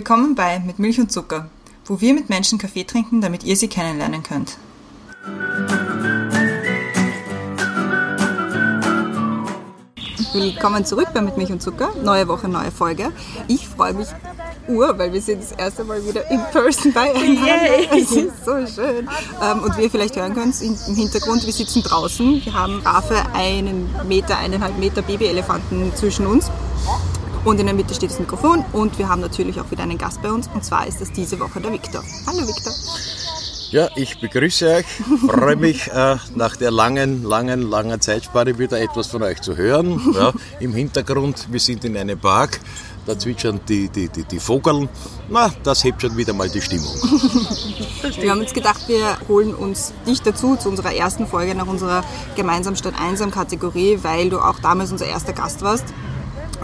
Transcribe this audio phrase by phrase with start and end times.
[0.00, 1.50] Willkommen bei Mit Milch und Zucker,
[1.84, 4.56] wo wir mit Menschen Kaffee trinken, damit ihr sie kennenlernen könnt.
[10.32, 11.90] Willkommen zurück bei Mit Milch und Zucker.
[12.02, 13.12] Neue Woche, neue Folge.
[13.46, 14.08] Ich freue mich
[14.68, 17.46] ur, weil wir sind das erste Mal wieder in person beieinander.
[17.46, 17.88] Yay.
[18.02, 19.06] Es ist so schön.
[19.42, 22.42] Ähm, und wie ihr vielleicht hören könnt, im Hintergrund, wir sitzen draußen.
[22.42, 26.50] Wir haben brave einen Meter, eineinhalb Meter Babyelefanten zwischen uns.
[27.44, 30.20] Und in der Mitte steht das Mikrofon und wir haben natürlich auch wieder einen Gast
[30.20, 30.48] bei uns.
[30.52, 32.02] Und zwar ist das diese Woche der Viktor.
[32.26, 32.72] Hallo Viktor.
[33.70, 34.86] Ja, ich begrüße euch,
[35.26, 40.00] freue mich äh, nach der langen, langen, langen Zeitspanne wieder etwas von euch zu hören.
[40.12, 42.60] Ja, Im Hintergrund, wir sind in einem Park,
[43.06, 44.88] da zwitschern die, die, die, die Vogeln.
[45.28, 46.92] Na, das hebt schon wieder mal die Stimmung.
[48.18, 52.02] Wir haben uns gedacht, wir holen uns dich dazu zu unserer ersten Folge nach unserer
[52.34, 55.84] Gemeinsam statt einsam Kategorie, weil du auch damals unser erster Gast warst.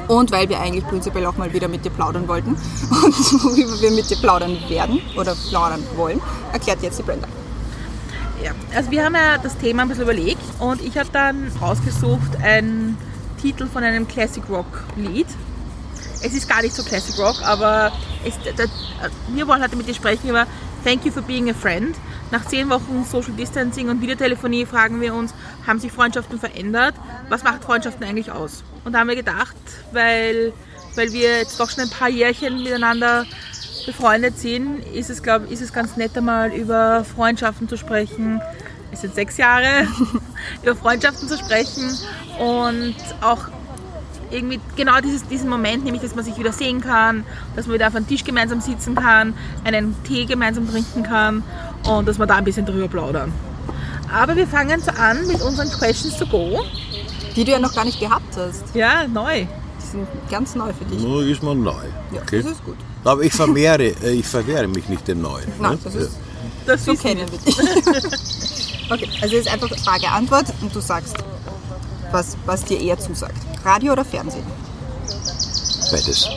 [0.09, 2.51] Und weil wir eigentlich prinzipiell auch mal wieder mit dir plaudern wollten.
[2.91, 6.21] Und worüber wir mit dir plaudern werden oder plaudern wollen,
[6.53, 7.29] erklärt jetzt die Brenda.
[8.43, 12.37] Ja, also wir haben ja das Thema ein bisschen überlegt und ich habe dann rausgesucht
[12.43, 12.99] einen
[13.41, 15.27] Titel von einem Classic Rock Lied.
[16.23, 17.93] Es ist gar nicht so Classic Rock, aber
[18.25, 18.65] es, da,
[19.29, 20.47] wir wollen heute mit dir sprechen über
[20.87, 21.97] Thank you for being a friend.
[22.31, 25.35] Nach zehn Wochen Social Distancing und Videotelefonie fragen wir uns,
[25.67, 26.95] haben sich Freundschaften verändert?
[27.29, 28.63] Was macht Freundschaften eigentlich aus?
[28.85, 29.57] Und da haben wir gedacht,
[29.91, 30.53] weil,
[30.95, 33.27] weil wir jetzt doch schon ein paar Jährchen miteinander
[33.85, 38.41] befreundet sind, ist es, glaub, ist es ganz nett, einmal über Freundschaften zu sprechen.
[38.93, 39.89] Es sind sechs Jahre,
[40.63, 41.99] über Freundschaften zu sprechen
[42.39, 43.49] und auch
[44.31, 47.25] irgendwie genau dieses, diesen Moment, nämlich dass man sich wieder sehen kann,
[47.55, 51.43] dass man wieder auf einem Tisch gemeinsam sitzen kann, einen Tee gemeinsam trinken kann
[51.89, 53.33] und dass wir da ein bisschen drüber plaudern.
[54.13, 56.65] Aber wir fangen so an mit unseren Questions to go.
[57.35, 58.75] Die du ja noch gar nicht gehabt hast.
[58.75, 59.47] Ja, neu.
[59.83, 61.03] Die sind ganz neu für dich.
[61.03, 61.73] Nur ist man neu.
[62.13, 62.41] Ja, Okay.
[62.43, 62.77] das ist gut.
[63.05, 65.45] Aber ich vermehre, äh, ich verwehre mich nicht den Neuen.
[65.61, 65.79] Nein, ne?
[65.85, 66.19] das ist,
[66.67, 67.57] Das so kennen wir dich.
[68.89, 71.17] Okay, also jetzt einfach Frage-Antwort und du sagst,
[72.17, 73.41] was, was dir eher zusagt.
[73.65, 74.47] Radio oder Fernsehen?
[75.93, 76.29] Beides.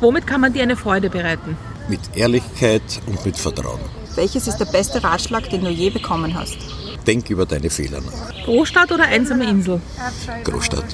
[0.00, 1.56] Womit kann man dir eine Freude bereiten?
[1.88, 3.80] Mit Ehrlichkeit und mit Vertrauen.
[4.14, 6.58] Welches ist der beste Ratschlag, den du je bekommen hast?
[7.06, 8.44] Denk über deine Fehler nach.
[8.44, 9.80] Großstadt oder einsame Insel?
[10.44, 10.84] Großstadt.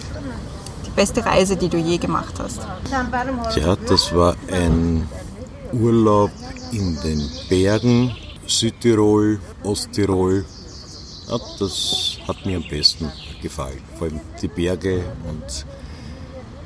[0.86, 2.60] Die beste Reise, die du je gemacht hast?
[3.52, 5.08] Tja, das war ein
[5.72, 6.30] Urlaub
[6.70, 8.14] in den Bergen,
[8.46, 10.44] Südtirol, Osttirol.
[11.28, 13.10] Ja, das hat mir am besten
[13.40, 13.80] gefallen.
[13.98, 15.66] Vor allem die Berge und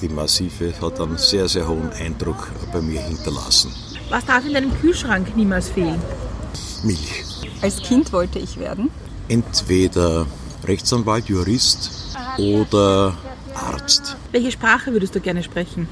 [0.01, 3.73] die Massive hat einen sehr, sehr hohen Eindruck bei mir hinterlassen.
[4.11, 6.01] Was darf in deinem Kühlschrank niemals fehlen?
[6.83, 7.25] Milch.
[7.63, 8.91] Als Kind wollte ich werden.
[9.29, 10.27] Entweder
[10.65, 11.91] Rechtsanwalt, Jurist
[12.39, 13.17] oder
[13.55, 14.17] Arzt.
[14.33, 15.89] Welche Sprache würdest du gerne sprechen?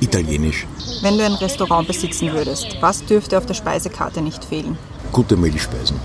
[0.00, 0.66] Italienisch.
[1.00, 4.76] Wenn du ein Restaurant besitzen würdest, was dürfte auf der Speisekarte nicht fehlen?
[5.10, 5.98] Gute Milchspeisen.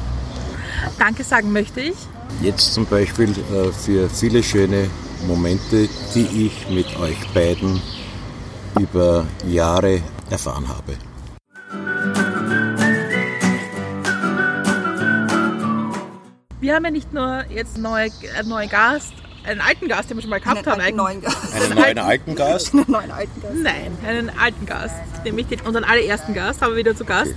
[0.97, 1.96] Danke sagen möchte ich.
[2.42, 4.90] Jetzt zum Beispiel äh, für viele schöne
[5.28, 7.81] Momente, die ich mit euch beiden
[8.80, 10.97] über Jahre erfahren habe.
[16.59, 19.13] Wir haben ja nicht nur jetzt neue, einen neuen Gast,
[19.44, 20.81] einen alten Gast, den wir schon mal gehabt haben.
[20.81, 21.53] einen neuen Gast.
[21.53, 22.74] Einen neuen alten Gast?
[22.74, 23.56] Einen neuen alten Gast.
[23.56, 27.34] Nein, einen alten Gast, nämlich den, unseren allerersten Gast haben wir wieder zu Gast.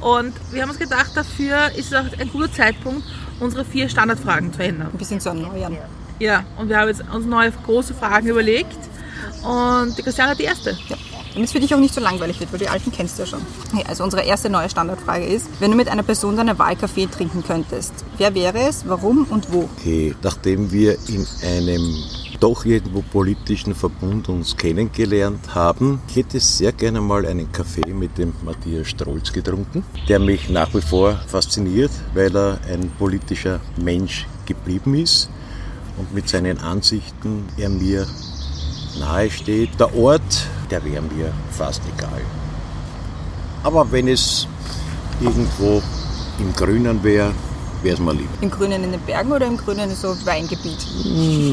[0.00, 3.02] Und wir haben uns gedacht, dafür ist es auch ein guter Zeitpunkt,
[3.40, 4.90] unsere vier Standardfragen zu ändern.
[4.92, 5.76] Ein bisschen zu erneuern.
[6.18, 8.76] Ja, und wir haben jetzt uns neue große Fragen überlegt.
[9.42, 10.76] Und die Christiane hat die erste.
[10.88, 10.96] Ja.
[11.32, 13.26] Damit es für dich auch nicht so langweilig wird, weil die alten kennst du ja
[13.28, 13.40] schon.
[13.72, 17.06] Okay, also unsere erste neue Standardfrage ist, wenn du mit einer Person deiner Wahl Kaffee
[17.06, 19.68] trinken könntest, wer wäre es, warum und wo?
[19.78, 21.94] Okay, nachdem wir in einem
[22.40, 28.16] doch irgendwo politischen Verbund uns kennengelernt haben, ich hätte sehr gerne mal einen Kaffee mit
[28.16, 34.26] dem Matthias Strolz getrunken, der mich nach wie vor fasziniert, weil er ein politischer Mensch
[34.46, 35.28] geblieben ist
[35.96, 38.06] und mit seinen Ansichten er mir
[38.98, 39.78] nahe steht.
[39.78, 42.20] Der Ort, der wäre mir fast egal.
[43.62, 44.46] Aber wenn es
[45.20, 45.82] irgendwo
[46.38, 47.32] im Grünen wäre,
[47.82, 48.30] wäre es mir lieber.
[48.40, 50.86] Im Grünen in den Bergen oder im Grünen so Weingebiet?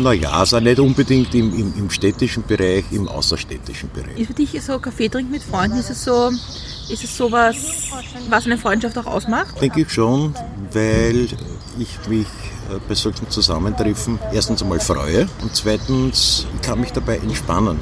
[0.03, 4.17] Naja, also nicht unbedingt im, im, im städtischen Bereich, im außerstädtischen Bereich.
[4.17, 6.29] Ist für dich so Kaffee trinken mit Freunden, ist es so,
[6.89, 7.55] ist es sowas,
[8.29, 9.59] was eine Freundschaft auch ausmacht?
[9.61, 10.35] Denke ich schon,
[10.71, 11.27] weil
[11.77, 12.27] ich mich
[12.69, 17.79] äh, bei solchen Zusammentreffen erstens einmal freue und zweitens ich kann mich dabei entspannen.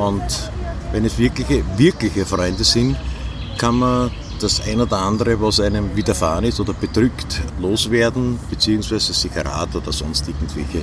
[0.00, 0.50] Und
[0.92, 2.96] wenn es wirkliche, wirkliche Freunde sind,
[3.58, 4.10] kann man
[4.40, 9.92] das ein oder andere, was einem widerfahren ist oder bedrückt, loswerden, beziehungsweise sich Rat oder
[9.92, 10.82] sonst irgendwelche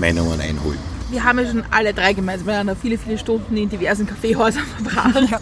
[0.00, 0.80] Meinungen einholen.
[1.10, 5.30] wir haben ja schon alle drei gemeinsam miteinander viele, viele Stunden in diversen Kaffeehäusern verbracht.
[5.30, 5.38] Ja.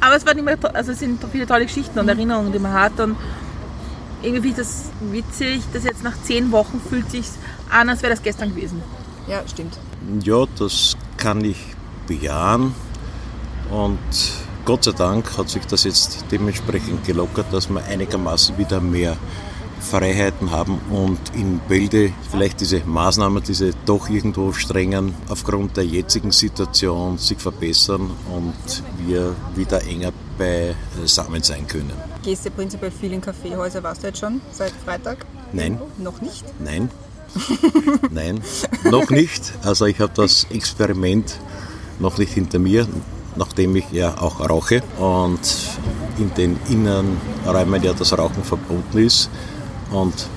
[0.00, 3.00] Aber es, waren immer, also es sind viele tolle Geschichten und Erinnerungen, die man hat.
[3.00, 3.16] Und
[4.22, 7.24] irgendwie ist das witzig, dass jetzt nach zehn Wochen fühlt sich
[7.70, 8.82] an, als wäre das gestern gewesen.
[9.26, 9.78] Ja, stimmt.
[10.22, 11.56] Ja, das kann ich
[12.06, 12.74] bejahen.
[13.70, 13.98] Und
[14.64, 19.16] Gott sei Dank hat sich das jetzt dementsprechend gelockert, dass wir einigermaßen wieder mehr
[19.80, 26.32] Freiheiten haben und in Bälde vielleicht diese Maßnahmen, diese doch irgendwo strengen, aufgrund der jetzigen
[26.32, 31.92] Situation sich verbessern und wir wieder enger beisammen sein können.
[32.22, 33.82] Gehst du prinzipiell viel in Kaffeehäuser?
[33.82, 35.26] Warst du jetzt schon seit Freitag?
[35.52, 35.78] Nein.
[35.98, 36.44] Noch nicht?
[36.60, 36.90] Nein.
[38.10, 38.40] Nein,
[38.90, 39.52] noch nicht.
[39.62, 41.36] Also ich habe das Experiment
[41.98, 42.86] noch nicht hinter mir,
[43.36, 45.40] nachdem ich ja auch rauche und
[46.18, 49.30] in den Innenräumen ja das Rauchen verboten ist
[49.90, 50.28] und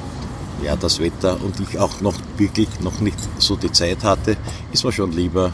[0.64, 4.38] ja, das Wetter und ich auch noch wirklich noch nicht so die Zeit hatte,
[4.72, 5.54] ist mir schon lieber,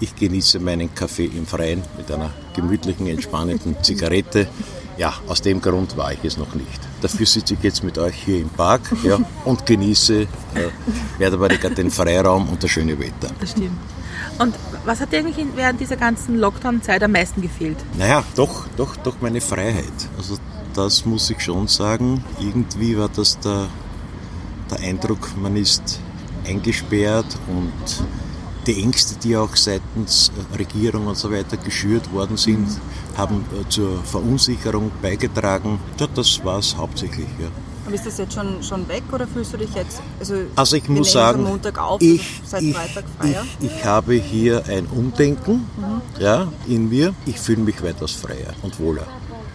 [0.00, 4.48] ich genieße meinen Kaffee im Freien mit einer gemütlichen, entspannenden Zigarette.
[4.96, 6.80] Ja, aus dem Grund war ich es noch nicht.
[7.00, 10.26] Dafür sitze ich jetzt mit euch hier im Park ja, und genieße, äh,
[11.18, 13.30] werde aber den Freiraum und das schöne Wetter.
[13.38, 13.78] Das stimmt.
[14.38, 14.54] Und
[14.84, 17.76] was hat dir eigentlich während dieser ganzen Lockdown-Zeit am meisten gefehlt?
[17.96, 19.84] Naja, doch, doch, doch meine Freiheit.
[20.16, 20.38] Also
[20.74, 22.24] das muss ich schon sagen.
[22.38, 23.66] Irgendwie war das der,
[24.70, 26.00] der Eindruck, man ist
[26.46, 27.72] eingesperrt und
[28.66, 32.68] die Ängste, die auch seitens Regierung und so weiter geschürt worden sind,
[33.16, 35.80] haben äh, zur Verunsicherung beigetragen.
[35.98, 37.28] Ja, das war es hauptsächlich.
[37.40, 37.48] Ja.
[37.88, 40.02] Aber ist das jetzt schon, schon weg oder fühlst du dich jetzt?
[40.20, 43.46] Also, also ich muss sagen, Montag auf, ich, seit ich, Freitag freier?
[43.60, 46.02] Ich, ich, habe hier ein Umdenken mhm.
[46.20, 47.14] ja, in mir.
[47.24, 49.06] Ich fühle mich weitaus freier und wohler.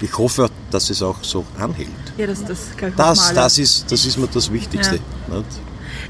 [0.02, 1.90] Ich hoffe, dass es auch so anhält.
[2.18, 4.96] Ja, das, das, das, das, ist, das ist mir das Wichtigste.
[4.96, 5.44] Ja.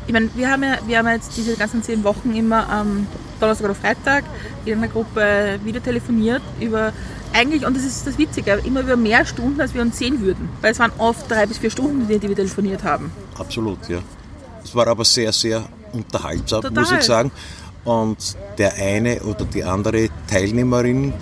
[0.08, 3.08] Ich meine, wir haben ja wir haben jetzt diese ganzen zehn Wochen immer am ähm,
[3.44, 4.24] Donnerstag oder Freitag
[4.66, 6.94] in einer Gruppe wieder telefoniert über
[7.34, 10.50] eigentlich, und das ist das Witzige, immer über mehr Stunden, als wir uns sehen würden.
[10.62, 13.12] Weil es waren oft drei bis vier Stunden, die wir telefoniert haben.
[13.38, 14.00] Absolut, ja.
[14.64, 16.84] Es war aber sehr, sehr unterhaltsam, Total.
[16.84, 17.32] muss ich sagen.
[17.84, 21.14] Und der eine oder die andere Teilnehmerin,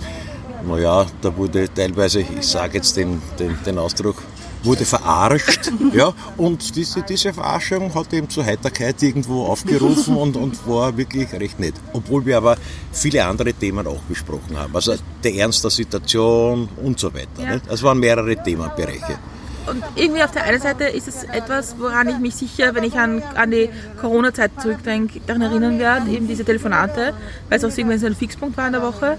[0.66, 4.16] naja, da wurde teilweise, ich sage jetzt den, den, den Ausdruck,
[4.62, 5.70] wurde verarscht.
[5.92, 11.32] ja, und diese, diese Verarschung hat eben zur Heiterkeit irgendwo aufgerufen und, und war wirklich
[11.32, 11.74] recht nett.
[11.92, 12.56] Obwohl wir aber
[12.92, 14.74] viele andere Themen auch besprochen haben.
[14.74, 17.28] Also der Ernst der Situation und so weiter.
[17.38, 17.60] Ja.
[17.68, 19.18] Es waren mehrere Themenbereiche.
[19.66, 22.94] Und irgendwie auf der einen Seite ist es etwas, woran ich mich sicher, wenn ich
[22.94, 23.68] an, an die
[24.00, 27.14] Corona-Zeit zurückdenke, daran erinnern werde, eben diese Telefonate,
[27.48, 29.18] weil es auch irgendwie so ein Fixpunkt war in der Woche.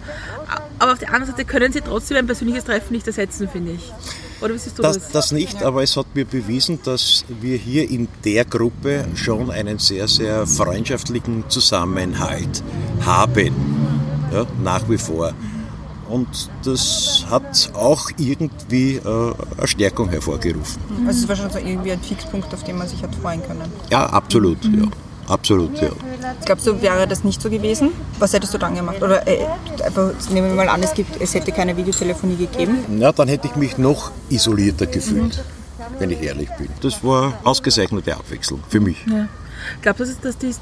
[0.80, 3.94] Aber auf der anderen Seite können sie trotzdem ein persönliches Treffen nicht ersetzen, finde ich.
[4.44, 4.98] Oder wie siehst du das?
[5.00, 9.50] Das, das nicht, aber es hat mir bewiesen, dass wir hier in der Gruppe schon
[9.50, 12.64] einen sehr, sehr freundschaftlichen Zusammenhalt
[13.02, 13.54] haben.
[14.34, 15.34] Ja, nach wie vor.
[16.10, 20.82] Und das hat auch irgendwie äh, eine Stärkung hervorgerufen.
[21.08, 23.72] Also es war schon so irgendwie ein Fixpunkt, auf den man sich hat freuen können.
[23.90, 24.84] Ja, absolut, mhm.
[24.84, 24.88] ja.
[25.28, 25.90] Absolut, ja.
[26.46, 27.92] Glaubst du, wäre das nicht so gewesen?
[28.20, 29.02] Was hättest du dann gemacht?
[29.02, 29.46] Oder äh,
[29.84, 32.86] einfach, nehmen wir mal an, es, gibt, es hätte keine Videotelefonie gegeben?
[32.90, 36.00] Na, dann hätte ich mich noch isolierter gefühlt, mhm.
[36.00, 36.70] wenn ich ehrlich bin.
[36.82, 38.98] Das war ausgezeichnete Abwechslung für mich.
[39.08, 39.28] Ja.
[39.82, 40.60] Glaubst du, dass, dies,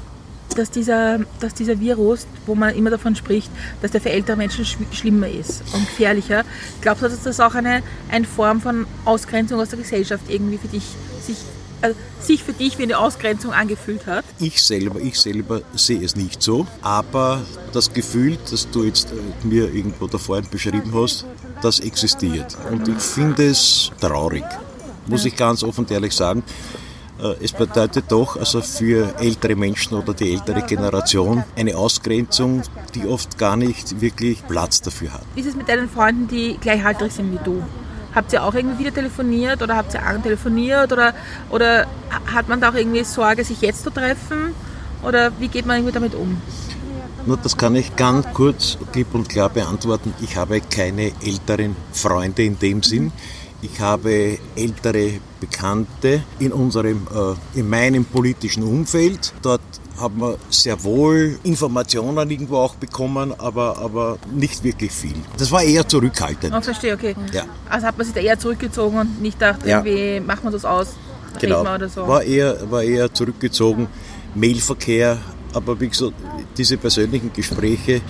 [0.56, 4.64] dass, dieser, dass dieser Virus, wo man immer davon spricht, dass der für ältere Menschen
[4.64, 6.44] schlimmer ist und gefährlicher,
[6.80, 10.68] glaubst du, dass das auch eine, eine Form von Ausgrenzung aus der Gesellschaft irgendwie für
[10.68, 10.84] dich
[11.20, 11.36] sich
[11.82, 14.24] also sich für dich wie eine Ausgrenzung angefühlt hat?
[14.38, 19.46] Ich selber, ich selber sehe es nicht so, aber das Gefühl, das du jetzt äh,
[19.46, 21.26] mir irgendwo da vorhin beschrieben hast,
[21.60, 22.56] das existiert.
[22.70, 24.44] Und ich finde es traurig,
[25.06, 26.42] muss ich ganz offen und ehrlich sagen.
[27.20, 32.62] Äh, es bedeutet doch also für ältere Menschen oder die ältere Generation eine Ausgrenzung,
[32.94, 35.22] die oft gar nicht wirklich Platz dafür hat.
[35.34, 37.62] Wie ist es mit deinen Freunden, die gleichaltrig sind wie du?
[38.14, 41.14] Habt ihr auch irgendwie wieder telefoniert oder habt ihr telefoniert oder,
[41.50, 41.86] oder
[42.34, 44.54] hat man da auch irgendwie Sorge, sich jetzt zu treffen?
[45.02, 46.40] Oder wie geht man irgendwie damit um?
[47.24, 50.12] Nur das kann ich ganz kurz, klipp und klar beantworten.
[50.20, 53.12] Ich habe keine älteren Freunde in dem Sinn.
[53.62, 59.32] Ich habe ältere Bekannte in unserem, äh, in meinem politischen Umfeld.
[59.40, 59.60] Dort
[59.98, 65.14] haben wir sehr wohl Informationen irgendwo auch bekommen, aber, aber nicht wirklich viel.
[65.36, 66.54] Das war eher zurückhaltend.
[66.56, 67.14] Oh, verstehe, okay.
[67.32, 67.44] Ja.
[67.68, 69.78] Also hat man sich da eher zurückgezogen und nicht gedacht, ja.
[69.78, 70.94] irgendwie machen wir das aus,
[71.40, 71.60] genau.
[71.60, 72.06] oder so.
[72.06, 73.88] War eher, war eher zurückgezogen,
[74.34, 75.18] Mailverkehr,
[75.52, 76.14] aber wie gesagt,
[76.56, 78.00] diese persönlichen Gespräche,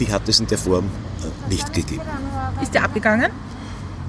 [0.00, 2.02] die hat es in der Form äh, nicht gegeben.
[2.62, 3.30] Ist der abgegangen?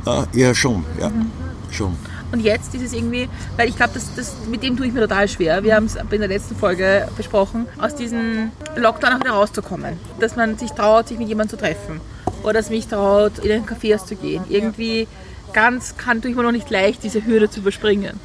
[0.05, 1.09] Ja, ah, eher schon, ja.
[1.09, 1.31] Mhm.
[1.69, 1.95] schon.
[2.31, 5.01] Und jetzt ist es irgendwie, weil ich glaube, das, das, mit dem tue ich mir
[5.01, 5.63] total schwer.
[5.63, 9.97] Wir haben es in der letzten Folge besprochen, aus diesem Lockdown auch wieder rauszukommen.
[10.19, 12.01] Dass man sich traut, sich mit jemandem zu treffen.
[12.43, 14.43] Oder dass man sich traut, in einen Café zu gehen.
[14.49, 15.07] Irgendwie
[15.53, 18.19] ganz kann tue ich mir noch nicht leicht, diese Hürde zu überspringen.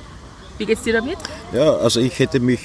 [0.58, 1.16] Wie geht's dir damit?
[1.52, 2.60] Ja, also ich hätte mich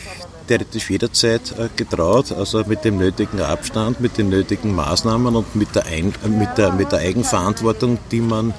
[0.48, 5.76] theoretisch jederzeit äh, getraut, also mit dem nötigen Abstand, mit den nötigen Maßnahmen und mit
[5.76, 8.54] der, Ein mit der, mit der Eigenverantwortung, die man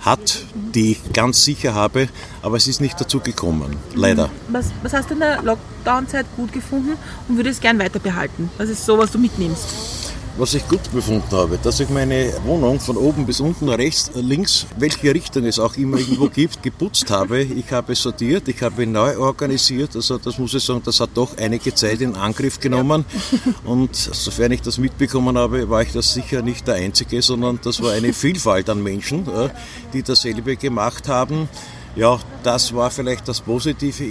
[0.00, 2.08] hat, die ich ganz sicher habe,
[2.42, 4.30] aber es ist nicht dazu gekommen, leider.
[4.48, 6.96] Was, was hast du in der Lockdown-Zeit gut gefunden
[7.28, 8.50] und würdest gern weiter behalten?
[8.58, 9.99] Was ist so, was du mitnimmst?
[10.40, 14.66] Was ich gut befunden habe, dass ich meine Wohnung von oben bis unten, rechts, links,
[14.78, 17.42] welche Richtung es auch immer irgendwo gibt, geputzt habe.
[17.42, 19.94] Ich habe sortiert, ich habe neu organisiert.
[19.94, 23.04] Also das muss ich sagen, das hat doch einige Zeit in Angriff genommen.
[23.64, 27.82] Und sofern ich das mitbekommen habe, war ich das sicher nicht der Einzige, sondern das
[27.82, 29.26] war eine Vielfalt an Menschen,
[29.92, 31.50] die dasselbe gemacht haben.
[31.96, 34.04] Ja, das war vielleicht das Positive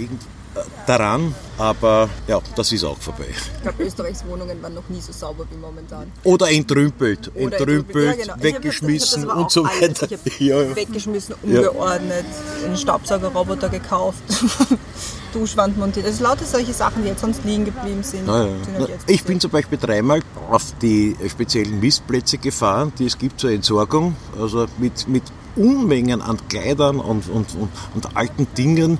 [0.86, 3.26] daran, aber ja, das ist auch vorbei.
[3.28, 6.10] Ich glaube, Österreichs Wohnungen waren noch nie so sauber wie momentan.
[6.24, 8.42] Oder entrümpelt, Oder entrümpelt, ja, genau.
[8.42, 10.08] weggeschmissen das und so weiter.
[10.24, 10.74] Ich ja.
[10.74, 12.24] Weggeschmissen, umgeordnet,
[12.60, 12.66] ja.
[12.66, 14.22] einen Staubsaugerroboter gekauft.
[15.32, 16.06] Duschwand montiert.
[16.06, 18.26] Also lauter solche Sachen, die jetzt sonst liegen geblieben sind.
[18.26, 18.52] Ja, ja.
[18.64, 23.50] sind ich bin zum Beispiel dreimal auf die speziellen Mistplätze gefahren, die es gibt zur
[23.50, 24.16] Entsorgung.
[24.40, 25.22] Also mit, mit
[25.56, 28.98] Unmengen an Kleidern und, und, und, und alten Dingen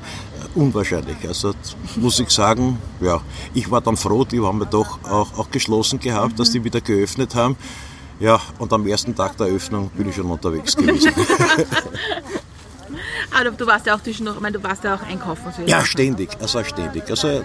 [0.55, 1.17] unwahrscheinlich.
[1.27, 1.53] Also
[1.97, 3.21] muss ich sagen, ja,
[3.55, 6.37] ich war dann froh, die haben wir doch auch, auch geschlossen gehabt, mhm.
[6.37, 7.57] dass die wieder geöffnet haben.
[8.19, 11.13] Ja, und am ersten Tag der Öffnung bin ich schon unterwegs gewesen.
[13.33, 15.53] Aber du warst ja auch zwischendurch, ich meine, du warst ja auch einkaufen.
[15.57, 17.09] So ja, ständig, also ständig.
[17.09, 17.43] Also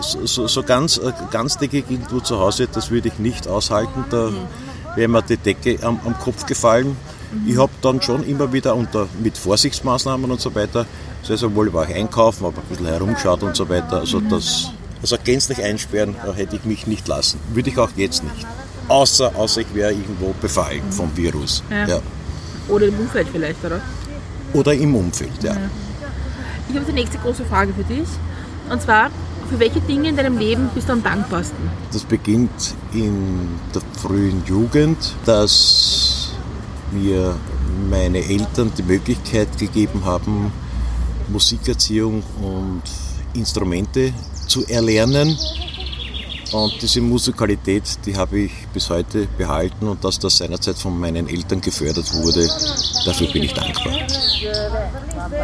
[0.00, 4.04] so, so ganz, ganztägig irgendwo zu Hause, das würde ich nicht aushalten.
[4.10, 4.46] Da mhm.
[4.94, 6.96] wäre mir die Decke am, am Kopf gefallen.
[7.32, 7.50] Mhm.
[7.50, 10.86] Ich habe dann schon immer wieder unter, mit Vorsichtsmaßnahmen und so weiter
[11.22, 13.98] sehr, sehr wohl war ich einkaufen, habe ein bisschen herumgeschaut und so weiter.
[13.98, 14.70] Also das,
[15.00, 17.38] also gänzlich einsperren hätte ich mich nicht lassen.
[17.52, 18.46] Würde ich auch jetzt nicht.
[18.88, 21.62] Außer, außer ich wäre irgendwo befallen vom Virus.
[21.70, 21.86] Ja.
[21.86, 22.00] Ja.
[22.68, 23.80] Oder im Umfeld vielleicht, oder?
[24.52, 25.52] Oder im Umfeld, ja.
[25.52, 25.60] ja.
[26.68, 28.08] Ich habe die nächste große Frage für dich.
[28.68, 29.10] Und zwar,
[29.48, 31.70] für welche Dinge in deinem Leben bist du am dankbarsten?
[31.92, 36.19] Das beginnt in der frühen Jugend, dass
[36.92, 37.36] mir
[37.88, 40.52] meine Eltern die Möglichkeit gegeben haben,
[41.28, 42.82] Musikerziehung und
[43.34, 44.12] Instrumente
[44.46, 45.36] zu erlernen.
[46.52, 51.28] Und diese Musikalität, die habe ich bis heute behalten und dass das seinerzeit von meinen
[51.28, 52.48] Eltern gefördert wurde,
[53.04, 53.92] dafür bin ich dankbar.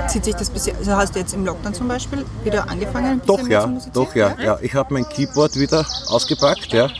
[0.09, 3.23] Zieht sich das bisher, also hast du jetzt im Lockdown zum Beispiel wieder angefangen?
[3.25, 4.59] Doch, ja, doch, ja, ja.
[4.63, 6.91] Ich habe mein Keyboard wieder ausgepackt, ja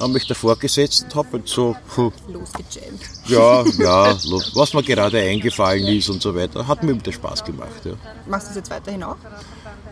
[0.00, 3.00] habe mich davor gesetzt und habe halt so puh, losgejammt.
[3.26, 4.16] Ja, ja,
[4.54, 6.66] was mir gerade eingefallen ist und so weiter.
[6.66, 7.84] Hat mir wieder Spaß gemacht.
[7.84, 7.92] Ja.
[8.26, 9.16] Machst du das jetzt weiterhin auch?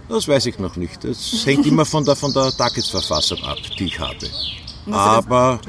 [0.09, 1.03] Das weiß ich noch nicht.
[1.05, 4.29] Das hängt immer von der, von der Tagesverfassung ab, die ich habe.
[4.91, 5.61] Aber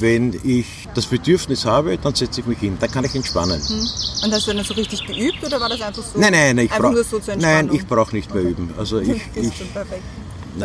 [0.00, 2.76] wenn ich das Bedürfnis habe, dann setze ich mich hin.
[2.80, 3.60] Dann kann ich entspannen.
[3.60, 3.78] Hm.
[4.24, 6.18] Und hast du dann so richtig geübt oder war das einfach so?
[6.18, 8.74] Nein, nein, nein ich brauche so nein, ich brauche nicht mehr üben.
[8.76, 9.52] Also ich, ich,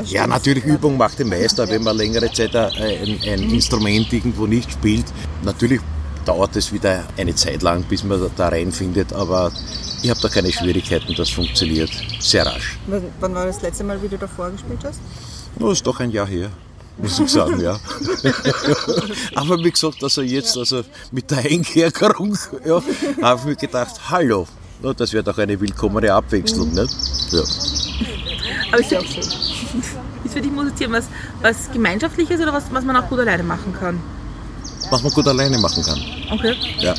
[0.05, 4.71] ja, natürlich Übung macht den Meister, wenn man längere Zeit ein, ein Instrument irgendwo nicht
[4.71, 5.05] spielt.
[5.43, 5.81] Natürlich
[6.25, 9.51] dauert es wieder eine Zeit lang, bis man da reinfindet, aber
[10.01, 12.77] ich habe da keine Schwierigkeiten, das funktioniert sehr rasch.
[13.19, 14.99] Wann war das letzte Mal, wie du davor gespielt hast?
[15.59, 16.49] Das ist doch ein Jahr her
[16.97, 17.79] muss ich sagen, ja.
[19.35, 22.81] Aber wie gesagt, also jetzt, also mit der Einkehrung, ja,
[23.21, 24.47] habe ich mir gedacht, hallo,
[24.95, 26.95] das wäre doch eine willkommene Abwechslung, nicht?
[27.31, 27.43] Ja.
[28.71, 29.52] Aber ist ja auch schön.
[30.23, 31.05] Ist für dich Musizieren was,
[31.41, 33.99] was Gemeinschaftliches oder was, was man auch gut alleine machen kann?
[34.89, 35.99] Was man gut alleine machen kann.
[36.31, 36.55] Okay.
[36.79, 36.93] Ja.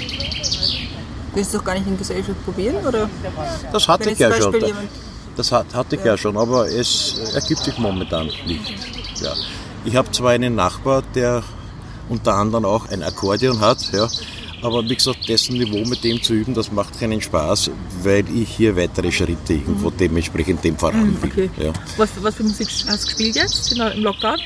[1.35, 2.77] Willst du doch gar nicht in Gesellschaft probieren?
[2.87, 3.09] Oder?
[3.73, 4.55] Das hatte ich ja schon.
[5.37, 6.13] Das hat, hatte ich ja.
[6.13, 8.73] ja schon, aber es ergibt sich momentan nicht.
[9.21, 9.33] Ja.
[9.85, 11.43] Ich habe zwar einen Nachbar, der
[12.09, 14.09] unter anderem auch ein Akkordeon hat, ja,
[14.65, 17.71] aber wie gesagt, dessen Niveau mit dem zu üben, das macht keinen Spaß,
[18.03, 19.97] weil ich hier weitere Schritte irgendwo mhm.
[19.99, 21.51] dementsprechend dem voran mhm, okay.
[21.59, 21.73] Ja.
[21.97, 24.39] Was, was für Musik hast du gespielt jetzt im Lockdown?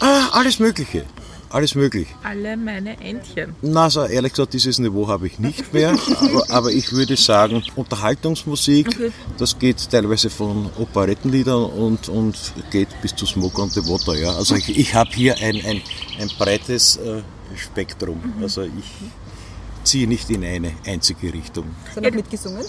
[0.00, 1.04] Ah, alles Mögliche.
[1.52, 2.08] Alles möglich.
[2.22, 3.54] Alle meine Entchen.
[3.60, 5.90] Na, also ehrlich gesagt, dieses Niveau habe ich nicht mehr.
[6.20, 9.12] aber, aber, ich würde sagen, Unterhaltungsmusik, okay.
[9.36, 12.36] das geht teilweise von Operettenliedern und, und
[12.70, 14.18] geht bis zu Smoke on the Water.
[14.18, 14.34] Ja.
[14.34, 15.82] Also ich, ich habe hier ein, ein,
[16.18, 17.20] ein breites äh,
[17.54, 18.18] Spektrum.
[18.38, 18.42] Mhm.
[18.42, 18.70] Also ich
[19.84, 21.64] ziehe nicht in eine einzige Richtung.
[21.86, 22.64] Hast du noch mitgesungen?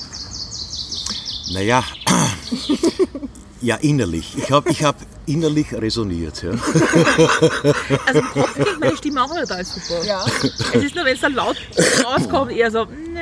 [1.53, 1.83] Naja,
[3.63, 4.35] Ja, innerlich.
[4.37, 6.43] Ich habe ich hab innerlich resoniert.
[6.43, 6.51] Ja.
[8.05, 10.05] Also im Kopf klingt meine Stimme auch total super.
[10.05, 10.25] Ja.
[10.73, 11.55] Es ist nur, wenn es dann laut
[12.03, 13.19] rauskommt, eher so, nee.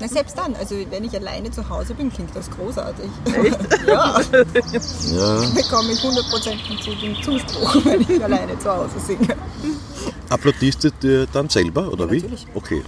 [0.00, 3.04] Na, selbst dann, also wenn ich alleine zu Hause bin, klingt das großartig.
[3.86, 4.20] ja,
[5.12, 5.50] Ja.
[5.54, 9.36] bekomme ich hundertprozentigen Zuspruch, wenn ich alleine zu Hause singe.
[10.30, 12.16] Applaudierst du dir dann selber, oder wie?
[12.20, 12.46] natürlich.
[12.54, 12.82] Okay.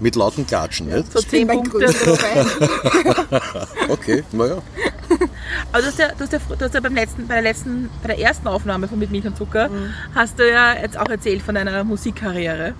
[0.00, 1.12] Mit lauten Klatschen, nicht?
[1.12, 1.94] So Ich bin 10 mein Punkte.
[3.90, 4.62] Okay, naja.
[5.72, 7.90] Aber du hast ja, du hast ja, du hast ja beim letzten, bei, der letzten,
[8.02, 9.70] bei der ersten Aufnahme von Mit Milch und Zucker,
[10.14, 12.74] hast du ja jetzt auch erzählt von deiner Musikkarriere.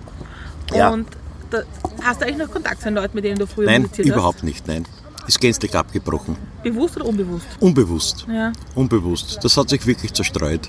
[0.72, 0.90] Ja.
[0.90, 1.08] Und
[1.50, 1.62] da,
[2.02, 4.42] hast du eigentlich noch Kontakt zu den Leuten, mit denen du früher Nein, musiziert überhaupt
[4.42, 4.86] nicht, nein.
[5.26, 6.36] Ist gänzlich abgebrochen.
[6.36, 6.62] hast?
[6.64, 7.46] Bewusst oder unbewusst?
[7.60, 8.26] Unbewusst.
[8.28, 8.52] Ja.
[8.74, 9.38] Unbewusst.
[9.42, 10.68] Das hat sich wirklich zerstreut.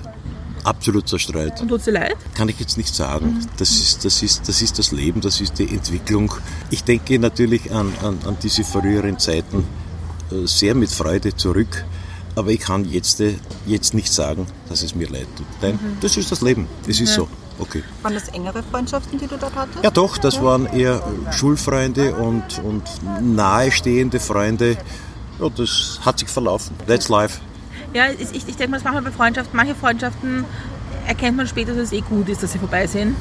[0.63, 1.59] Absolut zerstreut.
[1.59, 2.15] Und tut dir leid?
[2.35, 3.45] Kann ich jetzt nicht sagen.
[3.57, 6.33] Das ist das, ist, das, ist das Leben, das ist die Entwicklung.
[6.69, 9.65] Ich denke natürlich an, an, an diese früheren Zeiten
[10.31, 11.83] äh, sehr mit Freude zurück.
[12.35, 13.35] Aber ich kann jetzt, äh,
[13.65, 15.45] jetzt nicht sagen, dass es mir leid tut.
[15.61, 16.67] Nein, das ist das Leben.
[16.87, 17.27] Das ist so.
[17.59, 17.83] Okay.
[18.01, 19.83] Waren das engere Freundschaften, die du dort hattest?
[19.83, 22.83] Ja doch, das waren eher Schulfreunde und, und
[23.21, 24.77] nahestehende Freunde.
[25.39, 26.75] Ja, das hat sich verlaufen.
[26.87, 27.39] That's life.
[27.93, 29.55] Ja, ich, ich, denke mal, das machen wir bei Freundschaften.
[29.55, 30.45] Manche Freundschaften
[31.07, 33.15] erkennt man später, dass es eh gut ist, dass sie vorbei sind.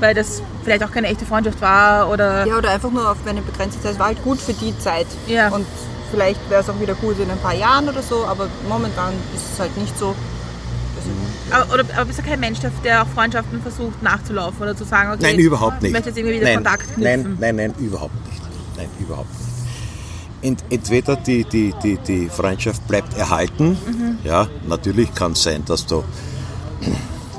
[0.00, 2.44] Weil das vielleicht auch keine echte Freundschaft war oder.
[2.44, 3.92] Ja, oder einfach nur auf eine begrenzte Zeit.
[3.92, 5.06] Es war halt gut für die Zeit.
[5.28, 5.50] Ja.
[5.50, 5.66] Und
[6.10, 9.52] vielleicht wäre es auch wieder gut in ein paar Jahren oder so, aber momentan ist
[9.52, 10.14] es halt nicht so.
[11.50, 15.12] Aber, oder, aber bist du kein Mensch, der, auch Freundschaften versucht nachzulaufen oder zu sagen,
[15.12, 15.90] okay, Nein, überhaupt nicht.
[15.90, 17.02] ich möchte jetzt irgendwie wieder nein, Kontakt knüpfen?
[17.02, 18.42] Nein, nein, nein, überhaupt nicht.
[18.76, 19.46] Nein, überhaupt nicht.
[20.42, 23.78] Ent, entweder die, die, die, die Freundschaft bleibt erhalten.
[23.86, 24.18] Mhm.
[24.24, 26.02] Ja, natürlich kann es sein, dass da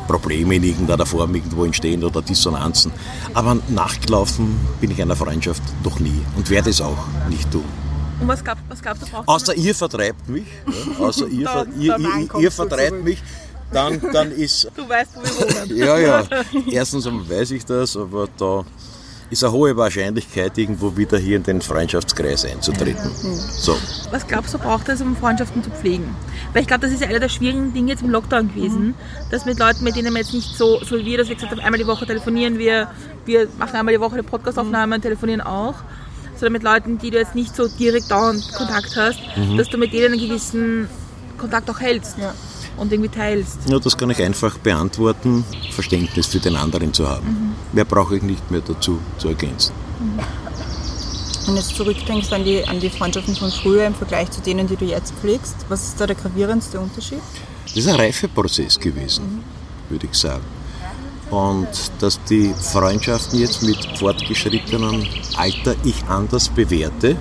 [0.07, 2.91] Probleme in irgendeiner Form irgendwo entstehen oder Dissonanzen.
[3.33, 7.65] Aber nachgelaufen bin ich einer Freundschaft noch nie und werde es auch nicht tun.
[8.19, 10.45] Und was gab was gab's da braucht Außer ihr vertreibt mich.
[11.00, 13.21] Ja, außer ihr, Dann- ihr, ihr, ihr vertreibt mich,
[13.71, 15.77] dann, dann ist Du weißt, wo wir wohnen.
[15.77, 16.24] ja, ja.
[16.71, 18.63] Erstens weiß ich das, aber da
[19.29, 23.11] ist eine hohe Wahrscheinlichkeit, irgendwo wieder hier in den Freundschaftskreis einzutreten.
[23.13, 23.75] So.
[24.09, 26.15] Was glaubst du, braucht es, um Freundschaften zu pflegen?
[26.53, 28.96] Weil ich glaube, das ist ja einer der schwierigen Dinge jetzt im Lockdown gewesen,
[29.29, 31.51] dass mit Leuten, mit denen wir jetzt nicht so, so wie wir, dass wir gesagt
[31.51, 32.89] haben, einmal die Woche telefonieren wir,
[33.25, 35.75] wir machen einmal die Woche eine Podcastaufnahme und telefonieren auch,
[36.39, 39.19] sondern mit Leuten, die du jetzt nicht so direkt dauernd Kontakt hast,
[39.57, 40.87] dass du mit denen einen gewissen
[41.37, 42.33] Kontakt auch hältst Ja.
[42.77, 43.57] und irgendwie teilst.
[43.67, 47.55] Ja, das kann ich einfach beantworten, Verständnis für den anderen zu haben.
[47.73, 49.73] Mehr brauche ich nicht mehr dazu zu ergänzen.
[51.45, 54.67] Wenn du jetzt zurückdenkst an die, an die Freundschaften von früher im Vergleich zu denen,
[54.67, 57.21] die du jetzt pflegst, was ist da der gravierendste Unterschied?
[57.65, 59.43] Das ist ein Reifeprozess gewesen,
[59.89, 60.43] würde ich sagen.
[61.29, 61.68] Und
[62.00, 67.18] dass die Freundschaften jetzt mit fortgeschrittenem Alter ich anders bewerte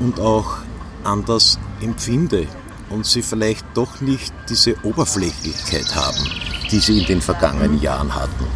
[0.00, 0.56] und auch
[1.04, 2.46] anders empfinde
[2.90, 6.24] und sie vielleicht doch nicht diese Oberflächlichkeit haben,
[6.70, 8.46] die sie in den vergangenen Jahren hatten.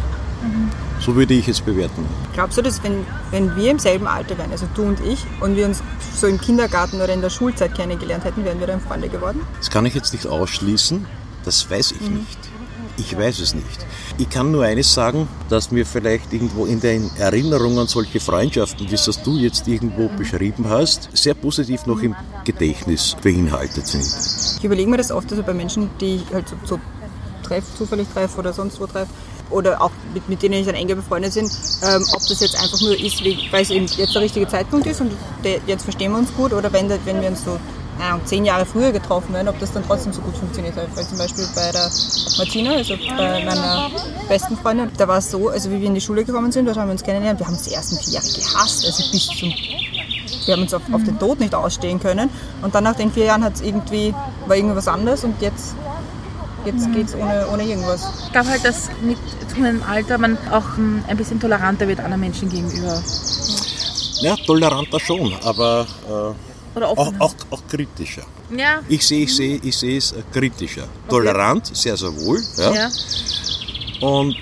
[0.99, 2.05] So würde ich es bewerten.
[2.33, 5.55] Glaubst du, dass wenn, wenn wir im selben Alter wären, also du und ich, und
[5.55, 5.81] wir uns
[6.15, 9.41] so im Kindergarten oder in der Schulzeit kennengelernt hätten, wären wir dann Freunde geworden?
[9.57, 11.05] Das kann ich jetzt nicht ausschließen,
[11.43, 12.50] das weiß ich nicht.
[13.01, 13.79] Ich weiß es nicht.
[14.19, 18.93] Ich kann nur eines sagen, dass mir vielleicht irgendwo in den Erinnerungen solche Freundschaften, wie
[18.93, 24.05] es das du jetzt irgendwo beschrieben hast, sehr positiv noch im Gedächtnis beinhaltet sind.
[24.59, 26.79] Ich überlege mir das oft also bei Menschen, die ich halt so, so
[27.43, 29.11] treffe, zufällig treffe oder sonst wo treffe,
[29.49, 32.79] oder auch mit, mit denen ich dann enger befreundet bin, ähm, ob das jetzt einfach
[32.81, 35.11] nur ist, weil es eben jetzt der richtige Zeitpunkt ist und
[35.43, 37.59] der, jetzt verstehen wir uns gut, oder wenn, wenn wir uns so
[37.99, 40.87] Ahnung, zehn Jahre früher getroffen wären, ob das dann trotzdem so gut funktioniert hat.
[40.95, 41.89] Weil zum Beispiel bei der
[42.37, 43.91] Martina, also bei meiner
[44.27, 46.77] besten Freundin, da war es so, also wie wir in die Schule gekommen sind, dort
[46.77, 49.53] haben wir uns kennengelernt, wir haben uns die ersten vier Jahre gehasst, also bis zum
[50.45, 52.29] wir haben uns auf, auf den Tod nicht ausstehen können.
[52.61, 54.13] Und dann nach den vier Jahren hat es irgendwie,
[54.47, 55.75] war irgendwie was anderes und jetzt,
[56.65, 58.09] jetzt geht es ohne, ohne irgendwas.
[58.25, 59.17] Ich glaube halt, dass mit
[59.49, 63.01] zunehmendem Alter man auch ähm, ein bisschen toleranter wird anderen Menschen gegenüber.
[64.21, 68.23] Ja, toleranter schon, aber äh, Oder auch, auch, auch kritischer.
[68.55, 70.87] Ja, Ich sehe, ich sehe, ich es äh, kritischer.
[71.09, 72.41] Tolerant, sehr, sehr wohl.
[72.57, 72.73] Ja.
[72.73, 72.89] ja.
[74.01, 74.37] Und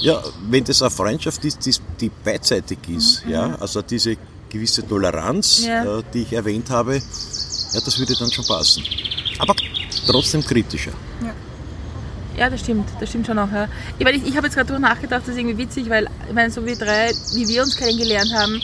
[0.00, 4.16] ja, wenn das eine Freundschaft ist, die, die beidseitig ist, ja, also diese
[4.48, 5.66] gewisse Toleranz, Mhm.
[5.68, 5.98] Ja.
[5.98, 8.82] äh, die ich erwähnt habe, ja, das würde dann schon passen.
[9.38, 9.54] Aber
[10.06, 10.92] trotzdem kritischer.
[12.36, 13.50] Ja, das stimmt, das stimmt schon auch.
[13.52, 13.68] Ja.
[13.98, 16.32] Ich, meine, ich, ich habe jetzt gerade darüber nachgedacht, das ist irgendwie witzig, weil ich
[16.32, 18.62] meine, so wie drei, wie wir uns kennengelernt haben,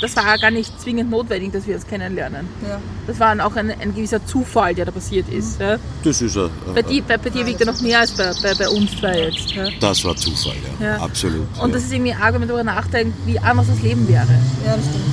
[0.00, 2.46] das war gar nicht zwingend notwendig, dass wir uns kennenlernen.
[2.66, 2.80] Ja.
[3.06, 5.60] Das war auch ein, ein gewisser Zufall, der da passiert ist.
[5.60, 5.78] Ja.
[6.04, 8.54] Das ist ein, Bei, dir, bei, bei dir wiegt er noch mehr als bei, bei,
[8.54, 9.50] bei uns zwei jetzt.
[9.52, 9.68] Ja.
[9.80, 10.96] das war Zufall, ja, Ja.
[11.02, 11.46] absolut.
[11.60, 11.74] Und ja.
[11.74, 14.26] das ist irgendwie arg, wenn man darüber nachdenkt, wie anders das Leben wäre.
[14.64, 15.04] Ja, das stimmt.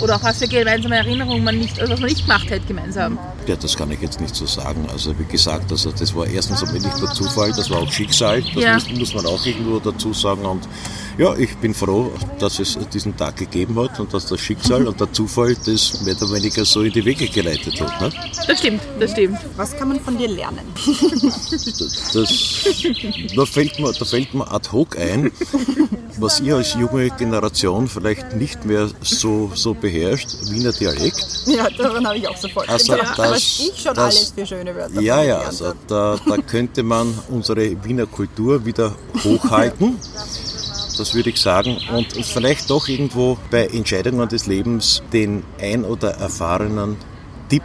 [0.00, 3.18] Oder auch was für gemeinsame Erinnerungen man nicht, also was man nicht gemacht hat gemeinsam.
[3.46, 4.86] Ja, das kann ich jetzt nicht so sagen.
[4.92, 8.42] Also wie gesagt, also das war erstens einmal nicht der Zufall, das war auch Schicksal.
[8.54, 8.74] Das Ja.
[8.74, 10.44] muss, muss man auch irgendwo dazu sagen.
[10.44, 10.68] Und
[11.18, 14.98] ja, ich bin froh, dass es diesen Tag gegeben hat und dass das Schicksal und
[15.00, 18.00] der Zufall das mehr oder weniger so in die Wege geleitet hat.
[18.00, 18.10] Ne?
[18.46, 19.38] Das stimmt, das stimmt.
[19.56, 20.60] Was kann man von dir lernen?
[22.12, 22.64] Das,
[23.36, 25.30] da, fällt mir, da fällt mir ad hoc ein,
[26.18, 31.26] was ihr als junge Generation vielleicht nicht mehr so, so beherrscht, Wiener Dialekt.
[31.46, 34.46] Ja, daran habe ich auch sofort Also gedacht, das- was ich schon das- alles für
[34.46, 39.96] schöne Wörter Ja, ja, also da, da könnte man unsere Wiener Kultur wieder hochhalten.
[40.96, 41.76] Das würde ich sagen.
[41.92, 46.96] Und vielleicht doch irgendwo bei Entscheidungen des Lebens den ein oder erfahrenen
[47.48, 47.62] Tipp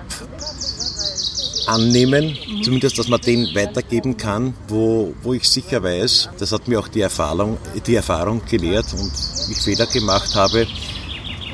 [1.67, 6.79] annehmen, zumindest, dass man den weitergeben kann, wo, wo ich sicher weiß, das hat mir
[6.79, 9.11] auch die Erfahrung, die Erfahrung gelehrt und
[9.51, 10.65] ich Fehler gemacht habe,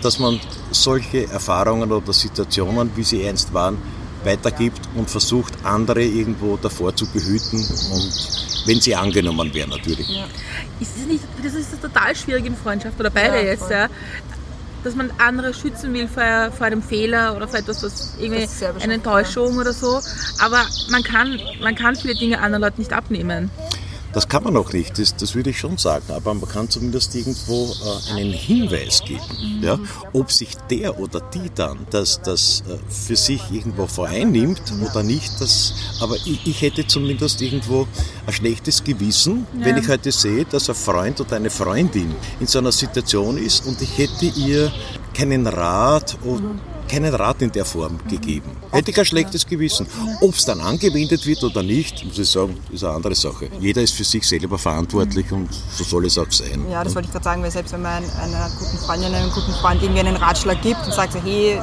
[0.02, 0.40] dass man
[0.72, 3.78] solche Erfahrungen oder Situationen, wie sie einst waren,
[4.26, 8.12] weitergibt und versucht, andere irgendwo davor zu behüten und
[8.66, 10.10] wenn sie angenommen werden natürlich.
[10.80, 13.88] Ist es nicht, das ist das total schwierig in Freundschaft oder beide Ja, jetzt, ja,
[14.84, 18.84] dass man andere schützen will vor, vor einem Fehler oder vor etwas, was irgendwie Das
[18.84, 20.00] eine Enttäuschung oder so.
[20.40, 23.50] Aber man kann, man kann viele Dinge anderen Leuten nicht abnehmen.
[24.16, 27.14] Das kann man auch nicht, das, das würde ich schon sagen, aber man kann zumindest
[27.16, 29.60] irgendwo äh, einen Hinweis geben.
[29.62, 29.78] Ja?
[30.14, 35.34] Ob sich der oder die dann das, das äh, für sich irgendwo vereinnimmt oder nicht,
[35.42, 37.90] das, aber ich, ich hätte zumindest irgendwo
[38.26, 42.60] ein schlechtes Gewissen, wenn ich heute sehe, dass ein Freund oder eine Freundin in so
[42.60, 44.72] einer Situation ist und ich hätte ihr
[45.14, 46.56] keinen Rat oder
[46.88, 48.50] keinen Rat in der Form gegeben.
[48.72, 49.88] Hätte ich ein schlechtes Gewissen.
[50.22, 53.50] Ob es dann angewendet wird oder nicht, muss ich sagen, ist eine andere Sache.
[53.60, 56.66] Jeder ist für sich selber verantwortlich und so soll es auch sein.
[56.70, 59.54] Ja, das wollte ich gerade sagen, weil selbst wenn man einer guten Freundin, einem guten
[59.54, 61.60] Freund irgendwie einen Ratschlag gibt und sagt hey,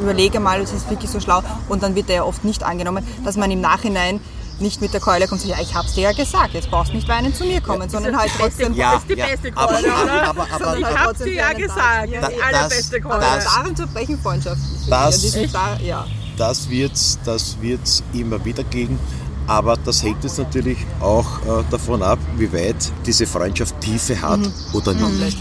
[0.00, 3.04] überlege mal, das ist wirklich so schlau und dann wird der ja oft nicht angenommen,
[3.24, 4.20] dass man im Nachhinein
[4.60, 6.92] nicht mit der Keule kommt und sagt, ja, ich hab's dir ja gesagt, jetzt brauchst
[6.92, 8.74] du nicht weinen zu mir kommen, sondern halt trotzdem...
[8.74, 10.22] Ja, Das ist die ja, beste aber- Keule, aber- oder?
[10.28, 12.08] aber- aber- ich aber- hab's dir ja gesagt, Tag.
[12.30, 13.20] die allerbeste das- Keule.
[13.20, 14.60] das- Darin zu brechen Freundschaft.
[14.88, 16.06] Das- ja, da, ja.
[16.36, 18.98] Das wird es das wird's immer wieder geben.
[19.46, 24.38] Aber das hängt jetzt natürlich auch äh, davon ab, wie weit diese Freundschaft Tiefe hat
[24.72, 25.38] oder nicht.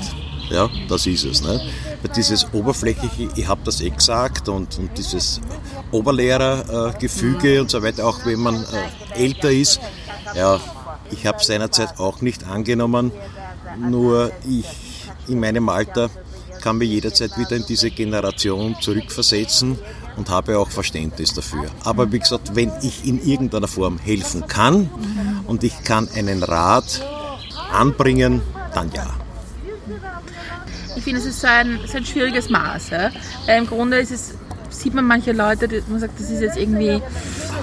[0.50, 1.42] Ja, das ist es.
[1.42, 1.62] Ne?
[2.16, 5.42] Dieses oberflächliche, ich habe das eh gesagt und, und dieses
[5.92, 9.80] Oberlehrergefüge und so weiter, auch wenn man äh, älter ist.
[10.36, 10.60] Ja,
[11.12, 13.12] ich habe seinerzeit auch nicht angenommen,
[13.78, 14.66] nur ich
[15.28, 16.10] in meinem Alter
[16.62, 19.78] kann mich jederzeit wieder in diese Generation zurückversetzen
[20.18, 21.66] und habe auch Verständnis dafür.
[21.84, 24.90] Aber wie gesagt, wenn ich in irgendeiner Form helfen kann
[25.48, 27.02] und ich kann einen Rat
[27.72, 28.42] anbringen,
[28.74, 29.19] dann ja.
[31.10, 32.92] Finde, es ist so ein, so ein schwieriges Maß.
[32.92, 33.10] Ja?
[33.48, 34.36] Weil Im Grunde ist es,
[34.70, 37.02] sieht man manche Leute, die, man sagt, das ist jetzt irgendwie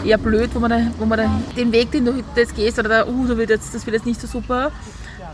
[0.04, 2.88] eher blöd, wo man, da, wo man da, den Weg, den du jetzt gehst, oder
[2.88, 4.72] da, uh, wird jetzt, das wird jetzt nicht so super.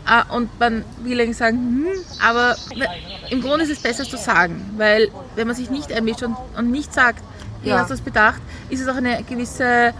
[0.05, 1.87] Ah, Und man will eigentlich sagen, hm,
[2.23, 2.55] aber
[3.31, 6.35] im Grunde ist es besser es zu sagen, weil wenn man sich nicht einmischt und,
[6.55, 7.23] und nicht sagt,
[7.63, 7.79] hey, Ja.
[7.79, 9.91] hast du das bedacht, ist es auch eine gewisse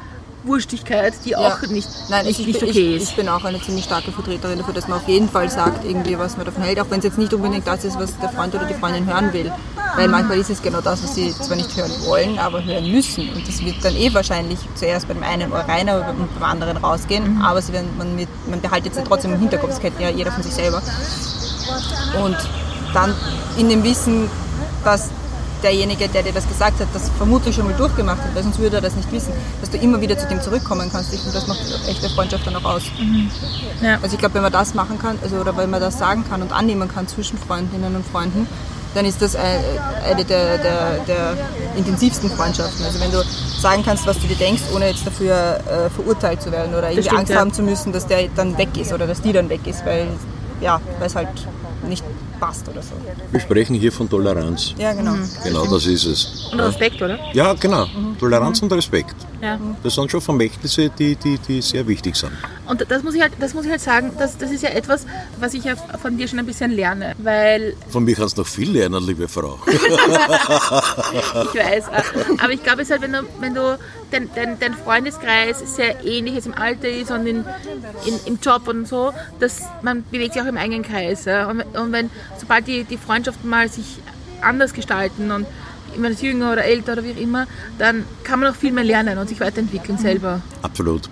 [0.44, 3.10] Wurstigkeit, die auch nicht, Nein, nicht, ich, nicht ich, okay ich, ist.
[3.10, 6.18] ich bin auch eine ziemlich starke Vertreterin dafür, dass man auf jeden Fall sagt, irgendwie,
[6.18, 8.54] was man davon hält, auch wenn es jetzt nicht unbedingt das ist, was der Freund
[8.54, 9.52] oder die Freundin hören will.
[9.96, 13.30] Weil manchmal ist es genau das, was sie zwar nicht hören wollen, aber hören müssen.
[13.30, 17.42] Und das wird dann eh wahrscheinlich zuerst beim einen Ohr rein und beim anderen rausgehen.
[17.44, 20.10] Aber sie werden, man, mit, man behaltet es ja trotzdem im Hinterkopf, das kennt ja
[20.10, 20.82] jeder von sich selber.
[22.24, 22.38] Und
[22.94, 23.14] dann
[23.58, 24.30] in dem Wissen,
[24.84, 25.10] dass
[25.64, 28.78] derjenige, der dir das gesagt hat, das vermutlich schon mal durchgemacht hat, weil sonst würde
[28.78, 31.14] er das nicht wissen, dass du immer wieder zu dem zurückkommen kannst.
[31.14, 32.84] Ich finde, das macht echte Freundschaft dann auch aus.
[33.82, 33.96] Ja.
[34.02, 36.42] Also ich glaube, wenn man das machen kann, also oder wenn man das sagen kann
[36.42, 38.48] und annehmen kann zwischen Freundinnen und Freunden,
[38.96, 39.60] dann ist das ein-
[40.06, 41.34] eine der, der, der
[41.76, 42.86] intensivsten Freundschaften.
[42.86, 43.24] Also wenn du
[43.60, 47.10] sagen kannst, was du dir denkst, ohne jetzt dafür äh, verurteilt zu werden oder irgendwie
[47.10, 47.40] Angst ja.
[47.40, 50.08] haben zu müssen, dass der dann weg ist oder dass die dann weg ist, weil
[50.62, 51.28] ja, weil es halt
[51.88, 52.04] nicht
[52.46, 52.96] passt oder so.
[53.32, 54.74] Wir sprechen hier von Toleranz.
[54.78, 55.16] Ja, genau.
[55.44, 56.50] Genau, das ist es.
[56.52, 57.20] Und Respekt, oder?
[57.34, 57.88] Ja, genau.
[58.20, 59.16] Toleranz und Respekt.
[59.42, 59.60] Ja.
[59.84, 62.32] Das sind schon Vermächtnisse, die, die, die sehr wichtig sind.
[62.66, 65.06] Und das muss ich halt, das muss ich halt sagen, das, das ist ja etwas,
[65.40, 68.48] was ich ja von dir schon ein bisschen lerne, weil Von mir kannst du noch
[68.48, 69.60] viel lernen, liebe Frau.
[69.68, 73.78] ich weiß, äh, aber ich glaube, es ist halt, wenn du, wenn du
[74.12, 77.44] dein, dein, dein Freundeskreis sehr ähnlich jetzt im Alter ist und in,
[78.06, 81.26] in, im Job und so, dass man bewegt sich auch im eigenen Kreis.
[81.26, 81.50] Ja?
[81.50, 84.00] Und, und wenn, sobald die, die Freundschaften mal sich
[84.42, 85.46] anders gestalten und
[85.98, 88.84] man ist jünger oder älter oder wie auch immer, dann kann man auch viel mehr
[88.84, 90.42] lernen und sich weiterentwickeln selber.
[90.62, 91.10] Absolut.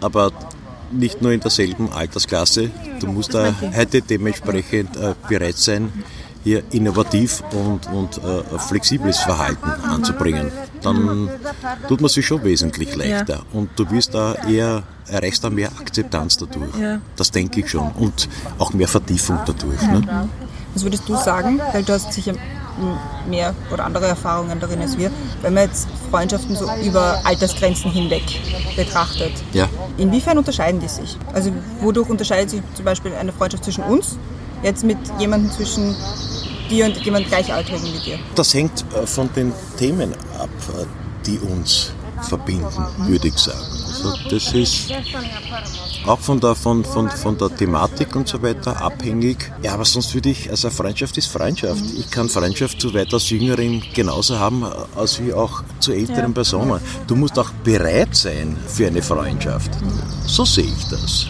[0.00, 0.30] Aber
[0.90, 2.70] nicht nur in derselben Altersklasse.
[3.00, 5.92] Du musst da heute dementsprechend äh, bereit sein,
[6.44, 10.52] hier innovativ und, und äh, flexibles Verhalten anzubringen,
[10.82, 11.30] dann
[11.88, 13.40] tut man sich schon wesentlich leichter.
[13.52, 16.76] Und du wirst da eher, erreichst da mehr Akzeptanz dadurch.
[16.78, 17.00] Ja.
[17.16, 17.90] Das denke ich schon.
[17.92, 18.28] Und
[18.58, 19.80] auch mehr Vertiefung dadurch.
[19.82, 20.28] Ne?
[20.74, 22.34] Was würdest du sagen, weil du hast sicher
[23.28, 25.10] mehr oder andere Erfahrungen darin als wir,
[25.42, 28.24] wenn man jetzt Freundschaften so über Altersgrenzen hinweg
[28.76, 29.32] betrachtet.
[29.52, 29.68] Ja.
[29.96, 31.16] Inwiefern unterscheiden die sich?
[31.32, 34.18] Also wodurch unterscheidet sich zum Beispiel eine Freundschaft zwischen uns
[34.64, 35.94] jetzt mit jemandem zwischen
[36.70, 38.18] dir und jemand Gleichaltrigen wie dir?
[38.34, 40.84] Das hängt äh, von den Themen ab, äh,
[41.26, 43.58] die uns verbinden, würde ich sagen.
[43.60, 44.92] Also das ist
[46.06, 49.50] auch von der, von, von, von der Thematik und so weiter abhängig.
[49.62, 51.82] Ja, aber sonst würde ich, also Freundschaft ist Freundschaft.
[51.96, 56.80] Ich kann Freundschaft zu weitaus Jüngeren genauso haben, äh, als wie auch zu älteren Personen.
[57.06, 59.70] Du musst auch bereit sein für eine Freundschaft.
[60.26, 61.26] So sehe ich das.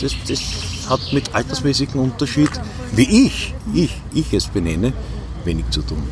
[0.00, 0.40] Das, das
[0.88, 2.50] hat mit altersmäßigen Unterschied,
[2.92, 4.92] wie ich, ich, ich es benenne,
[5.44, 6.02] wenig zu tun.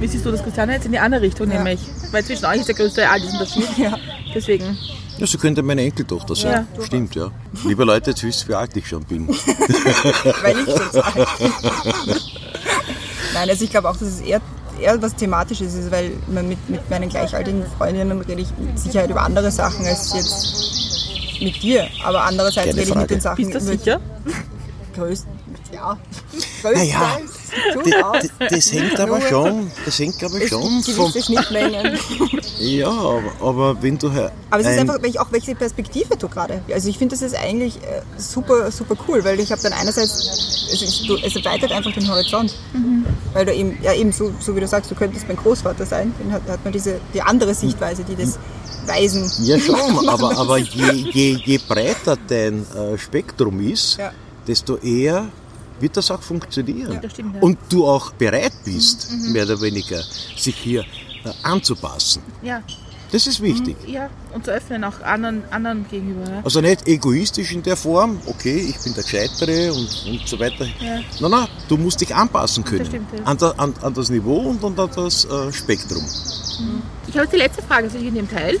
[0.00, 0.72] Wie siehst du das, Christiane?
[0.72, 1.78] Jetzt in die andere Richtung, nämlich.
[2.10, 3.78] Weil zwischen euch ist der größte Altersunterschied.
[3.78, 3.98] Ja.
[4.34, 4.78] Deswegen.
[5.18, 6.66] Ja, sie könnte meine Enkeltochter sein.
[6.76, 6.82] Ja.
[6.82, 7.30] Stimmt, ja.
[7.64, 9.28] Liebe Leute, jetzt wisst ihr, wie alt ich schon bin.
[10.42, 11.26] Weil ich schon sage.
[13.34, 14.40] Nein, also ich glaube auch, dass es eher,
[14.80, 19.10] eher was Thematisches ist, weil man mit, mit meinen gleichaltrigen Freundinnen rede ich mit Sicherheit
[19.10, 20.79] über andere Sachen als jetzt
[21.40, 21.86] mit dir.
[22.04, 24.00] Aber andererseits Keine rede ich mit den Sachen Bist du sicher?
[24.94, 25.26] größt,
[25.72, 25.96] ja.
[26.62, 28.16] Naja, Größtenteils durchaus.
[28.38, 31.98] Das, das hängt aber schon, das hängt glaube ich Es schon gewisse Schnittmengen.
[32.58, 36.28] ja, aber, aber wenn du Aber es ist ein- einfach, welch- auch welche Perspektive du
[36.28, 36.62] gerade.
[36.72, 40.68] Also ich finde, das ist eigentlich äh, super, super cool, weil ich habe dann einerseits,
[40.72, 42.54] es, ist, du, es erweitert einfach den Horizont.
[43.32, 46.12] Weil du eben, ja eben so, so wie du sagst, du könntest mein Großvater sein,
[46.18, 48.38] dann hat, hat man diese, die andere Sichtweise, die des
[48.86, 49.30] Weisen.
[49.44, 54.12] Ja schon, aber, aber je, je, je breiter dein äh, Spektrum ist, Ja.
[54.46, 55.28] desto eher
[55.80, 56.98] wird das auch funktionieren.
[57.00, 57.40] das stimmt, ja.
[57.40, 60.02] Und du auch bereit bist, mehr oder weniger,
[60.36, 62.22] sich hier äh, anzupassen.
[62.42, 62.62] Ja.
[63.12, 63.76] Das ist wichtig.
[63.88, 64.08] Ja.
[64.32, 66.30] Und zu öffnen auch anderen, anderen gegenüber.
[66.30, 66.40] Ja.
[66.44, 70.64] Also nicht egoistisch in der Form, okay, ich bin der Gescheitere und, und so weiter.
[70.80, 71.00] Ja.
[71.20, 72.86] Nein, nein, du musst dich anpassen können.
[72.86, 73.24] stimmt, ja.
[73.24, 76.04] an, an, an das Niveau und, und an das äh, Spektrum.
[77.06, 78.58] Ich habe jetzt die letzte Frage in dem Teil.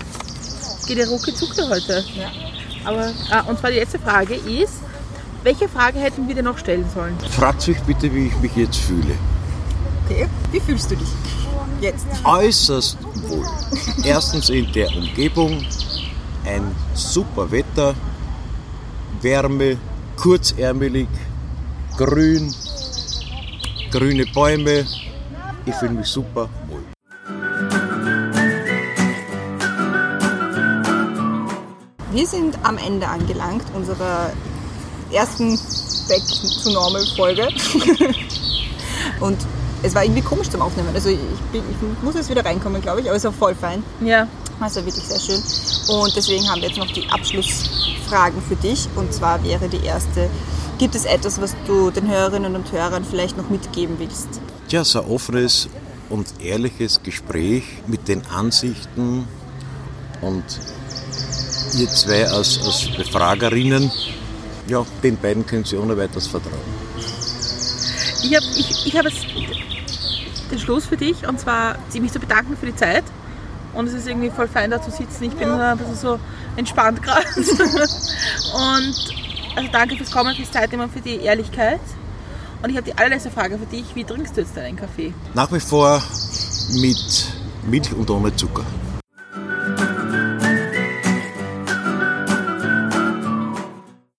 [0.78, 2.04] Es geht ja rucki zucki heute.
[2.16, 2.30] Ja.
[2.84, 4.74] Aber, ah, und zwar die letzte Frage ist,
[5.42, 7.16] welche Frage hätten wir dir noch stellen sollen?
[7.30, 9.14] Fragt mich bitte, wie ich mich jetzt fühle.
[10.04, 11.08] Okay, wie fühlst du dich
[11.80, 12.06] jetzt?
[12.24, 13.46] Äußerst wohl.
[14.04, 15.64] Erstens in der Umgebung,
[16.44, 17.94] ein super Wetter,
[19.22, 19.78] Wärme,
[20.16, 21.08] kurzärmelig,
[21.96, 22.54] grün,
[23.90, 24.86] grüne Bäume.
[25.66, 26.48] Ich fühle mich super
[32.20, 34.30] Wir sind am Ende angelangt unserer
[35.10, 35.58] ersten
[36.06, 36.20] Back
[36.62, 37.48] to Normal Folge.
[39.20, 39.38] Und
[39.82, 40.90] es war irgendwie komisch zum Aufnehmen.
[40.92, 41.18] Also ich,
[41.50, 43.82] bin, ich muss jetzt wieder reinkommen, glaube ich, aber es war voll fein.
[44.04, 44.28] Ja.
[44.60, 45.42] Also wirklich sehr schön.
[45.96, 48.86] Und deswegen haben wir jetzt noch die Abschlussfragen für dich.
[48.96, 50.28] Und zwar wäre die erste,
[50.76, 54.28] gibt es etwas, was du den Hörerinnen und Hörern vielleicht noch mitgeben willst?
[54.68, 55.70] Ja, so ein offenes
[56.10, 59.26] und ehrliches Gespräch mit den Ansichten
[60.20, 60.44] und
[61.74, 63.90] ihr zwei als, als Befragerinnen,
[64.66, 66.60] ja, den beiden können Sie ohne weiteres vertrauen.
[68.22, 69.26] Ich habe ich, ich hab jetzt
[70.50, 73.04] den Schluss für dich und zwar mich zu bedanken für die Zeit.
[73.72, 75.24] Und es ist irgendwie voll fein da zu sitzen.
[75.24, 76.18] Ich bin nur ein bisschen so
[76.56, 77.24] entspannt gerade.
[77.36, 78.94] und
[79.56, 81.80] also danke fürs Kommen, fürs Zeitnehmen, für die Ehrlichkeit.
[82.62, 83.84] Und ich habe die allerletzte Frage für dich.
[83.94, 85.14] Wie trinkst du jetzt deinen Kaffee?
[85.34, 86.02] Nach wie vor
[86.74, 87.26] mit
[87.64, 88.64] Milch und ohne Zucker.